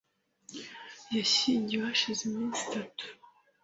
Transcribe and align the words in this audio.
Yashyingiwe 1.15 1.81
hashize 1.89 2.21
iminsi 2.29 2.59
itatu. 2.67 3.03